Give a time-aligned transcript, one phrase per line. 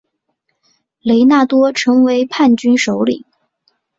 [1.03, 3.23] 雷纳多成为叛军首领。